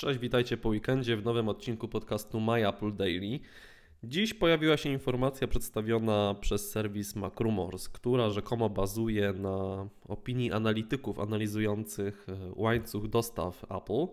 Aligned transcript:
Cześć, 0.00 0.20
witajcie 0.20 0.56
po 0.56 0.68
weekendzie 0.68 1.16
w 1.16 1.24
nowym 1.24 1.48
odcinku 1.48 1.88
podcastu 1.88 2.40
My 2.40 2.68
Apple 2.68 2.96
Daily. 2.96 3.40
Dziś 4.04 4.34
pojawiła 4.34 4.76
się 4.76 4.88
informacja 4.88 5.48
przedstawiona 5.48 6.34
przez 6.40 6.70
serwis 6.70 7.16
MacRumors, 7.16 7.88
która 7.88 8.30
rzekomo 8.30 8.70
bazuje 8.70 9.32
na 9.32 9.88
opinii 10.08 10.52
analityków 10.52 11.18
analizujących 11.18 12.26
e, 12.28 12.52
łańcuch 12.54 13.08
dostaw 13.08 13.64
Apple, 13.64 14.06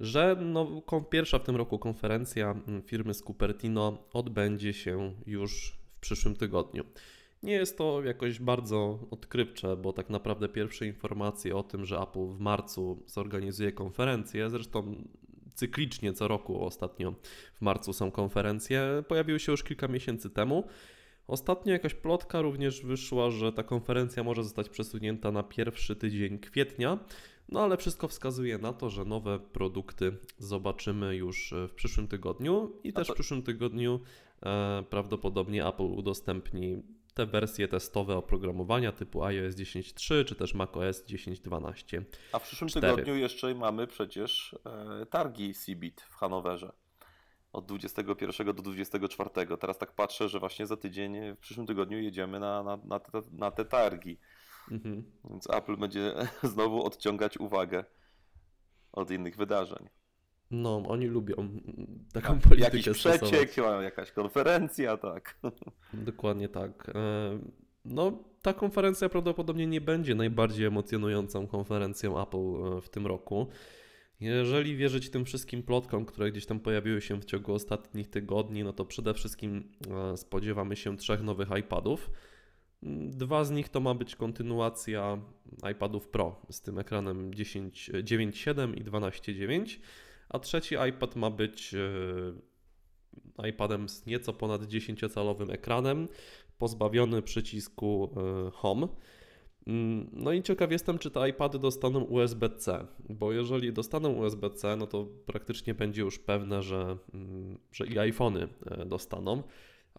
że 0.00 0.36
no, 0.40 0.82
pierwsza 1.10 1.38
w 1.38 1.44
tym 1.44 1.56
roku 1.56 1.78
konferencja 1.78 2.54
firmy 2.86 3.14
z 3.14 3.22
Cupertino 3.22 3.98
odbędzie 4.12 4.72
się 4.72 5.14
już 5.26 5.78
w 5.96 6.00
przyszłym 6.00 6.36
tygodniu. 6.36 6.84
Nie 7.42 7.52
jest 7.52 7.78
to 7.78 8.02
jakoś 8.04 8.40
bardzo 8.40 8.98
odkrywcze, 9.10 9.76
bo 9.76 9.92
tak 9.92 10.10
naprawdę 10.10 10.48
pierwsze 10.48 10.86
informacje 10.86 11.56
o 11.56 11.62
tym, 11.62 11.84
że 11.84 11.98
Apple 11.98 12.26
w 12.26 12.40
marcu 12.40 13.02
zorganizuje 13.06 13.72
konferencję, 13.72 14.50
zresztą 14.50 15.04
cyklicznie 15.54 16.12
co 16.12 16.28
roku 16.28 16.64
ostatnio 16.64 17.14
w 17.54 17.60
marcu 17.60 17.92
są 17.92 18.10
konferencje, 18.10 19.04
pojawiły 19.08 19.40
się 19.40 19.52
już 19.52 19.62
kilka 19.62 19.88
miesięcy 19.88 20.30
temu. 20.30 20.64
Ostatnio 21.26 21.72
jakaś 21.72 21.94
plotka 21.94 22.40
również 22.40 22.82
wyszła, 22.82 23.30
że 23.30 23.52
ta 23.52 23.62
konferencja 23.62 24.24
może 24.24 24.44
zostać 24.44 24.68
przesunięta 24.68 25.32
na 25.32 25.42
pierwszy 25.42 25.96
tydzień 25.96 26.38
kwietnia, 26.38 26.98
no 27.48 27.60
ale 27.60 27.76
wszystko 27.76 28.08
wskazuje 28.08 28.58
na 28.58 28.72
to, 28.72 28.90
że 28.90 29.04
nowe 29.04 29.38
produkty 29.38 30.16
zobaczymy 30.38 31.16
już 31.16 31.54
w 31.68 31.74
przyszłym 31.74 32.08
tygodniu 32.08 32.72
i 32.84 32.92
też 32.92 33.08
w 33.08 33.14
przyszłym 33.14 33.42
tygodniu 33.42 34.00
e, 34.42 34.84
prawdopodobnie 34.90 35.66
Apple 35.66 35.82
udostępni 35.82 36.82
te 37.14 37.26
wersje 37.26 37.68
testowe 37.68 38.16
oprogramowania 38.16 38.92
typu 38.92 39.24
iOS 39.24 39.54
10.3 39.54 40.24
czy 40.24 40.34
też 40.34 40.54
macOS 40.54 41.04
10.12. 41.04 42.02
A 42.32 42.38
w 42.38 42.42
przyszłym 42.42 42.68
4. 42.68 42.88
tygodniu 42.88 43.16
jeszcze 43.16 43.54
mamy 43.54 43.86
przecież 43.86 44.56
e, 44.66 45.06
targi 45.06 45.54
CBIT 45.54 46.00
w 46.00 46.14
Hanowerze. 46.14 46.72
Od 47.52 47.66
21 47.66 48.46
do 48.46 48.52
24. 48.52 49.30
Teraz 49.60 49.78
tak 49.78 49.92
patrzę, 49.94 50.28
że 50.28 50.40
właśnie 50.40 50.66
za 50.66 50.76
tydzień 50.76 51.34
w 51.36 51.38
przyszłym 51.38 51.66
tygodniu 51.66 51.98
jedziemy 51.98 52.40
na, 52.40 52.62
na, 52.62 52.76
na, 52.84 53.00
te, 53.00 53.22
na 53.32 53.50
te 53.50 53.64
targi. 53.64 54.18
Mhm. 54.70 55.04
Więc 55.30 55.50
Apple 55.50 55.76
będzie 55.76 56.14
znowu 56.42 56.84
odciągać 56.84 57.38
uwagę 57.38 57.84
od 58.92 59.10
innych 59.10 59.36
wydarzeń. 59.36 59.88
No, 60.52 60.82
oni 60.86 61.06
lubią 61.06 61.48
taką 62.12 62.38
tak, 62.38 62.48
politykę 62.48 62.76
Jakiś 62.76 62.88
przeciek, 62.88 63.56
jakaś 63.82 64.12
konferencja, 64.12 64.96
tak. 64.96 65.38
Dokładnie 65.94 66.48
tak. 66.48 66.92
E, 66.94 67.38
no, 67.84 68.18
ta 68.42 68.52
konferencja 68.52 69.08
prawdopodobnie 69.08 69.66
nie 69.66 69.80
będzie 69.80 70.14
najbardziej 70.14 70.66
emocjonującą 70.66 71.46
konferencją 71.46 72.22
Apple 72.22 72.36
e, 72.76 72.80
w 72.80 72.88
tym 72.88 73.06
roku. 73.06 73.46
Jeżeli 74.20 74.76
wierzyć 74.76 75.10
tym 75.10 75.24
wszystkim 75.24 75.62
plotkom, 75.62 76.04
które 76.04 76.30
gdzieś 76.30 76.46
tam 76.46 76.60
pojawiły 76.60 77.00
się 77.00 77.20
w 77.20 77.24
ciągu 77.24 77.54
ostatnich 77.54 78.10
tygodni, 78.10 78.64
no 78.64 78.72
to 78.72 78.84
przede 78.84 79.14
wszystkim 79.14 79.72
e, 79.90 80.16
spodziewamy 80.16 80.76
się 80.76 80.96
trzech 80.96 81.22
nowych 81.22 81.48
iPadów. 81.60 82.10
Dwa 83.08 83.44
z 83.44 83.50
nich 83.50 83.68
to 83.68 83.80
ma 83.80 83.94
być 83.94 84.16
kontynuacja 84.16 85.18
iPadów 85.72 86.08
Pro 86.08 86.40
z 86.50 86.60
tym 86.60 86.78
ekranem 86.78 87.30
9.7 87.30 88.78
i 88.78 88.84
12.9 88.84 89.78
a 90.32 90.38
trzeci 90.38 90.74
iPad 90.88 91.16
ma 91.16 91.30
być 91.30 91.74
e, 91.74 93.48
iPadem 93.48 93.88
z 93.88 94.06
nieco 94.06 94.32
ponad 94.32 94.62
10-calowym 94.62 95.52
ekranem, 95.52 96.08
pozbawiony 96.58 97.22
przycisku 97.22 98.10
e, 98.16 98.50
Home. 98.50 98.88
Mm, 99.66 100.10
no 100.12 100.32
i 100.32 100.42
ciekaw 100.42 100.72
jestem, 100.72 100.98
czy 100.98 101.10
te 101.10 101.28
iPady 101.28 101.58
dostaną 101.58 102.00
USB-C, 102.00 102.86
bo 103.08 103.32
jeżeli 103.32 103.72
dostaną 103.72 104.12
USB-C, 104.12 104.76
no 104.76 104.86
to 104.86 105.06
praktycznie 105.26 105.74
będzie 105.74 106.02
już 106.02 106.18
pewne, 106.18 106.62
że, 106.62 106.96
mm, 107.14 107.58
że 107.72 107.86
i 107.86 107.98
iPhony 107.98 108.48
e, 108.66 108.84
dostaną. 108.86 109.42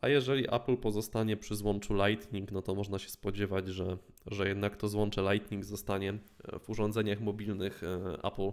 A 0.02 0.08
jeżeli 0.08 0.56
Apple 0.56 0.78
pozostanie 0.78 1.38
przy 1.38 1.56
złączu 1.56 1.94
Lightning, 1.94 2.52
no 2.52 2.62
to 2.62 2.76
można 2.76 3.00
się 3.00 3.10
spodziewać, 3.10 3.68
że, 3.68 3.98
że 4.28 4.48
jednak 4.48 4.78
to 4.78 4.88
złącze 4.88 5.22
Lightning 5.34 5.66
zostanie 5.66 6.14
w 6.60 6.70
urządzeniach 6.70 7.22
mobilnych 7.22 7.82
Apple 8.24 8.52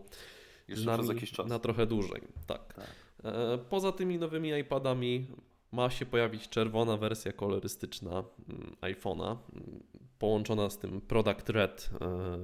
jeszcze 0.70 0.86
nami 0.86 0.98
przez 0.98 1.14
jakiś 1.14 1.32
czas. 1.32 1.48
na 1.48 1.58
trochę 1.58 1.86
dłużej. 1.86 2.20
Tak. 2.47 2.75
tak. 2.75 2.91
E, 3.25 3.58
poza 3.58 3.92
tymi 3.92 4.19
nowymi 4.19 4.50
iPadami 4.50 5.26
ma 5.72 5.91
się 5.91 6.06
pojawić 6.06 6.48
czerwona 6.48 6.97
wersja 6.97 7.32
kolorystyczna 7.32 8.25
mm, 8.48 8.76
iPhone'a, 8.80 9.36
mm, 9.53 9.82
połączona 10.19 10.70
z 10.70 10.78
tym 10.78 11.00
Product 11.00 11.50
Red, 11.50 11.91
e, 12.00 12.38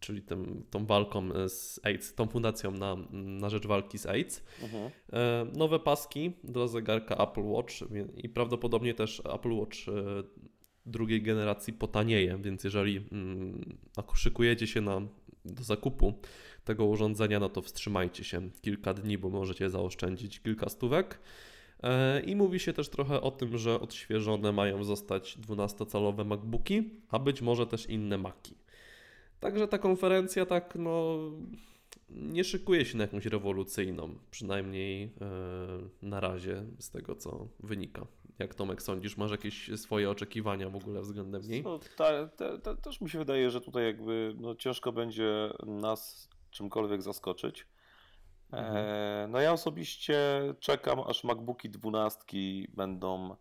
czyli 0.00 0.22
tym, 0.22 0.64
tą 0.70 0.86
walką 0.86 1.48
z 1.48 1.80
AIDS, 1.82 2.14
tą 2.14 2.26
fundacją 2.26 2.70
na, 2.70 2.96
na 3.12 3.50
rzecz 3.50 3.66
walki 3.66 3.98
z 3.98 4.06
AIDS. 4.06 4.44
Mhm. 4.62 4.90
E, 5.12 5.46
nowe 5.56 5.78
paski 5.78 6.32
do 6.44 6.68
zegarka 6.68 7.28
Apple 7.28 7.44
Watch 7.44 7.74
i 8.16 8.28
prawdopodobnie 8.28 8.94
też 8.94 9.22
Apple 9.34 9.52
Watch 9.52 9.76
drugiej 10.86 11.22
generacji 11.22 11.72
potanieje, 11.72 12.38
więc 12.38 12.64
jeżeli 12.64 12.96
mm, 13.12 13.78
szykujecie 14.14 14.66
się 14.66 14.80
na, 14.80 15.00
do 15.52 15.64
zakupu 15.64 16.14
tego 16.64 16.86
urządzenia, 16.86 17.40
no 17.40 17.48
to 17.48 17.62
wstrzymajcie 17.62 18.24
się 18.24 18.50
kilka 18.60 18.94
dni, 18.94 19.18
bo 19.18 19.30
możecie 19.30 19.70
zaoszczędzić 19.70 20.40
kilka 20.40 20.68
stówek. 20.68 21.20
E, 21.82 22.20
I 22.20 22.36
mówi 22.36 22.60
się 22.60 22.72
też 22.72 22.88
trochę 22.88 23.20
o 23.20 23.30
tym, 23.30 23.58
że 23.58 23.80
odświeżone 23.80 24.52
mają 24.52 24.84
zostać 24.84 25.38
12-calowe 25.38 26.24
MacBooki, 26.24 26.90
a 27.08 27.18
być 27.18 27.42
może 27.42 27.66
też 27.66 27.86
inne 27.86 28.18
Maki. 28.18 28.54
Także 29.40 29.68
ta 29.68 29.78
konferencja 29.78 30.46
tak 30.46 30.74
no 30.78 31.18
nie 32.10 32.44
szykuje 32.44 32.84
się 32.84 32.98
na 32.98 33.04
jakąś 33.04 33.26
rewolucyjną, 33.26 34.14
przynajmniej 34.30 35.02
e, 35.02 35.08
na 36.02 36.20
razie 36.20 36.64
z 36.78 36.90
tego 36.90 37.16
co 37.16 37.48
wynika. 37.60 38.06
Jak 38.38 38.54
Tomek 38.54 38.82
sądzisz, 38.82 39.16
masz 39.16 39.30
jakieś 39.30 39.70
swoje 39.76 40.10
oczekiwania 40.10 40.70
w 40.70 40.76
ogóle 40.76 41.00
względem 41.00 41.42
niej? 41.48 41.62
No, 41.62 41.78
ta, 41.96 42.26
ta, 42.28 42.58
ta, 42.58 42.76
też 42.76 43.00
mi 43.00 43.10
się 43.10 43.18
wydaje, 43.18 43.50
że 43.50 43.60
tutaj 43.60 43.84
jakby 43.84 44.34
no, 44.40 44.54
ciężko 44.54 44.92
będzie 44.92 45.52
nas 45.66 46.28
czymkolwiek 46.50 47.02
zaskoczyć. 47.02 47.66
E, 48.52 48.56
mhm. 48.56 49.30
no 49.30 49.40
ja 49.40 49.52
osobiście 49.52 50.40
czekam, 50.60 51.00
aż 51.00 51.24
MacBooki 51.24 51.70
12 51.70 52.22
będą 52.68 53.36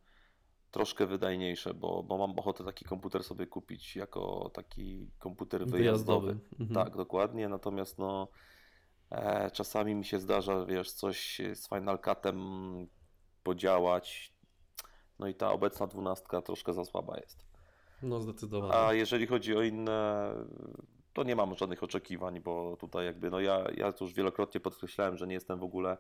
troszkę 0.72 1.06
wydajniejsze, 1.06 1.74
bo, 1.74 2.04
bo 2.04 2.18
mam 2.18 2.40
ochotę 2.40 2.64
taki 2.64 2.86
komputer 2.86 3.24
sobie 3.24 3.48
kupić 3.48 3.96
jako 3.96 4.52
taki 4.54 5.10
komputer 5.20 5.68
wyjazdowy. 5.68 6.28
wyjazdowy. 6.28 6.60
Mhm. 6.60 6.86
Tak, 6.86 6.98
dokładnie. 6.98 7.50
Natomiast 7.50 7.98
no, 7.98 8.28
e, 9.12 9.52
czasami 9.52 9.96
mi 9.96 10.06
się 10.06 10.20
zdarza, 10.20 10.66
wiesz, 10.66 10.92
coś 10.92 11.42
z 11.54 11.70
Final 11.70 12.00
Cutem 12.00 12.40
podziałać. 13.44 14.34
No 15.20 15.28
i 15.28 15.36
ta 15.36 15.52
obecna 15.52 15.88
dwunastka 15.88 16.42
troszkę 16.42 16.74
za 16.74 16.86
słaba 16.86 17.18
jest. 17.18 17.46
No 18.02 18.22
zdecydowanie. 18.22 18.74
A 18.74 18.94
jeżeli 18.94 19.28
chodzi 19.28 19.56
o 19.56 19.62
inne 19.62 20.32
to 21.18 21.24
nie 21.24 21.36
mam 21.36 21.56
żadnych 21.56 21.84
oczekiwań, 21.84 22.42
bo 22.42 22.78
tutaj 22.80 23.06
jakby, 23.06 23.30
no 23.30 23.40
ja, 23.40 23.66
ja 23.78 23.94
już 24.02 24.14
wielokrotnie 24.14 24.62
podkreślałem, 24.62 25.18
że 25.18 25.28
nie 25.28 25.34
jestem 25.34 25.60
w 25.60 25.64
ogóle 25.64 25.98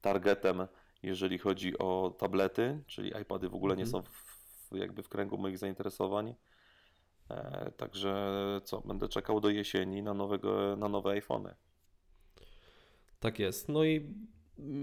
targetem, 0.00 0.66
jeżeli 1.02 1.38
chodzi 1.38 1.78
o 1.78 2.14
tablety, 2.18 2.82
czyli 2.86 3.12
iPady 3.22 3.48
w 3.48 3.54
ogóle 3.54 3.76
nie 3.76 3.82
mhm. 3.82 4.04
są 4.04 4.10
w, 4.12 4.76
jakby 4.76 5.02
w 5.02 5.08
kręgu 5.08 5.38
moich 5.38 5.58
zainteresowań. 5.58 6.34
E, 7.30 7.70
także 7.76 8.14
co, 8.64 8.80
będę 8.80 9.08
czekał 9.08 9.40
do 9.40 9.50
jesieni 9.50 10.02
na, 10.02 10.14
nowego, 10.14 10.76
na 10.76 10.88
nowe 10.88 11.10
iPhony. 11.10 11.54
Tak 13.20 13.38
jest. 13.38 13.68
No 13.68 13.84
i 13.84 14.14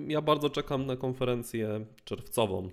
ja 0.07 0.21
bardzo 0.21 0.49
czekam 0.49 0.85
na 0.85 0.95
konferencję 0.95 1.85
czerwcową 2.03 2.69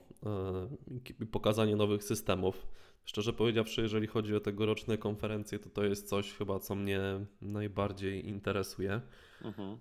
i 1.20 1.22
e, 1.22 1.26
pokazanie 1.26 1.76
nowych 1.76 2.04
systemów. 2.04 2.66
Szczerze 3.04 3.32
powiedziawszy, 3.32 3.82
jeżeli 3.82 4.06
chodzi 4.06 4.36
o 4.36 4.40
tegoroczne 4.40 4.98
konferencje, 4.98 5.58
to 5.58 5.70
to 5.70 5.84
jest 5.84 6.08
coś 6.08 6.32
chyba, 6.32 6.58
co 6.58 6.74
mnie 6.74 7.00
najbardziej 7.42 8.28
interesuje. 8.28 9.00
Mhm. 9.44 9.78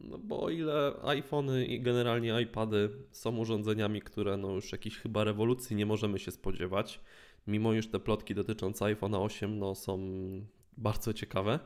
No 0.00 0.18
bo 0.18 0.42
o 0.42 0.50
ile 0.50 0.92
iPhony 1.02 1.66
i 1.66 1.80
generalnie 1.80 2.40
iPady 2.42 2.90
są 3.10 3.36
urządzeniami, 3.36 4.02
które 4.02 4.36
no 4.36 4.50
już 4.50 4.72
jakiejś 4.72 4.98
chyba 4.98 5.24
rewolucji 5.24 5.76
nie 5.76 5.86
możemy 5.86 6.18
się 6.18 6.30
spodziewać, 6.30 7.00
mimo 7.46 7.72
już 7.72 7.88
te 7.88 8.00
plotki 8.00 8.34
dotyczące 8.34 8.84
iPhone'a 8.84 9.24
8 9.24 9.58
no, 9.58 9.74
są 9.74 9.98
bardzo 10.76 11.12
ciekawe. 11.12 11.58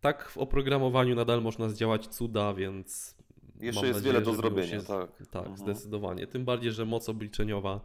Tak 0.00 0.28
w 0.28 0.38
oprogramowaniu 0.38 1.14
nadal 1.14 1.42
można 1.42 1.68
zdziałać 1.68 2.06
cuda, 2.06 2.54
więc. 2.54 3.16
Jeszcze 3.60 3.86
jest 3.86 3.98
nadzieję, 3.98 4.12
wiele 4.12 4.24
do 4.24 4.34
zrobienia, 4.34 4.82
tak. 4.82 5.26
Tak, 5.30 5.46
mhm. 5.46 5.56
zdecydowanie. 5.56 6.26
Tym 6.26 6.44
bardziej, 6.44 6.72
że 6.72 6.84
moc 6.84 7.08
obliczeniowa 7.08 7.80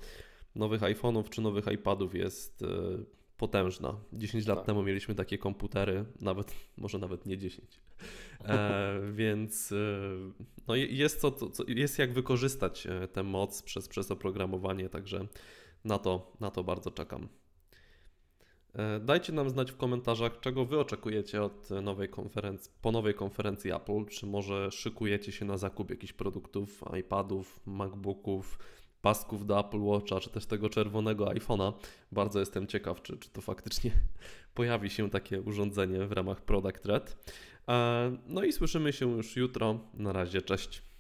nowych 0.56 0.82
iPhone'ów 0.82 1.30
czy 1.30 1.42
nowych 1.42 1.66
iPadów 1.68 2.16
jest 2.16 2.62
e, 2.62 2.68
potężna. 3.38 3.96
10 4.14 4.48
lat 4.48 4.58
tak. 4.58 4.66
temu 4.66 4.84
mieliśmy 4.84 5.16
takie 5.16 5.38
komputery, 5.38 6.06
nawet 6.22 6.56
może 6.78 7.00
nawet 7.00 7.26
nie 7.26 7.38
10. 7.38 7.82
E, 8.46 9.00
więc 9.14 9.72
e, 9.72 9.76
no 10.68 10.76
jest, 10.76 11.22
co, 11.22 11.32
co, 11.32 11.64
jest 11.68 12.00
jak 12.00 12.14
wykorzystać 12.14 12.88
e, 12.88 13.08
tę 13.08 13.24
moc 13.24 13.62
przez, 13.62 13.88
przez 13.88 14.12
oprogramowanie, 14.12 14.90
także 14.90 15.28
na 15.86 16.00
to, 16.00 16.32
na 16.40 16.52
to 16.52 16.64
bardzo 16.64 16.92
czekam. 16.92 17.28
E, 18.76 19.00
dajcie 19.00 19.34
nam 19.34 19.50
znać 19.50 19.72
w 19.72 19.78
komentarzach, 19.78 20.40
czego 20.40 20.66
Wy 20.66 20.80
oczekujecie 20.80 21.44
od 21.44 21.70
nowej 21.70 22.10
konferencji, 22.10 22.72
po 22.82 22.92
nowej 22.92 23.14
konferencji 23.14 23.72
Apple. 23.72 24.06
Czy 24.06 24.26
może 24.26 24.72
szykujecie 24.72 25.32
się 25.32 25.46
na 25.46 25.58
zakup 25.58 25.90
jakichś 25.90 26.14
produktów, 26.14 26.84
iPadów, 27.00 27.62
MacBooków, 27.66 28.60
pasków 29.02 29.46
do 29.46 29.60
Apple 29.60 29.82
Watcha, 29.82 30.20
czy 30.20 30.30
też 30.30 30.46
tego 30.46 30.70
czerwonego 30.70 31.26
iPhone'a. 31.26 31.74
Bardzo 32.12 32.40
jestem 32.40 32.68
ciekaw, 32.68 33.02
czy, 33.02 33.18
czy 33.18 33.30
to 33.30 33.42
faktycznie 33.42 33.92
pojawi 34.56 34.90
się 34.90 35.10
takie 35.10 35.42
urządzenie 35.42 36.06
w 36.06 36.12
ramach 36.12 36.42
Product 36.42 36.86
Red. 36.86 37.34
E, 37.68 38.18
no 38.26 38.44
i 38.44 38.54
słyszymy 38.54 38.94
się 38.94 39.12
już 39.12 39.36
jutro. 39.36 39.80
Na 39.94 40.14
razie, 40.14 40.42
cześć. 40.42 40.91